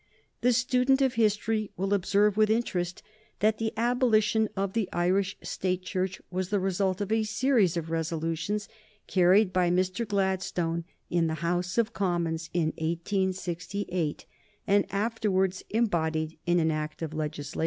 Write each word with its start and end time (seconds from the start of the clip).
The 0.41 0.51
student 0.51 0.99
of 1.03 1.13
history 1.13 1.69
will 1.77 1.93
observe 1.93 2.35
with 2.35 2.49
interest 2.49 3.03
that 3.37 3.59
the 3.59 3.71
abolition 3.77 4.49
of 4.55 4.73
the 4.73 4.89
Irish 4.91 5.37
State 5.43 5.83
Church 5.83 6.19
was 6.31 6.49
the 6.49 6.59
result 6.59 7.01
of 7.01 7.11
a 7.11 7.21
series 7.21 7.77
of 7.77 7.91
resolutions 7.91 8.67
carried 9.05 9.53
by 9.53 9.69
Mr. 9.69 10.07
Gladstone 10.07 10.85
in 11.11 11.27
the 11.27 11.35
House 11.45 11.77
of 11.77 11.93
Commons 11.93 12.49
in 12.51 12.69
1868, 12.79 14.25
and 14.65 14.87
afterwards 14.91 15.61
embodied 15.69 16.39
in 16.47 16.59
an 16.59 16.71
act 16.71 17.03
of 17.03 17.13
legislation. 17.13 17.59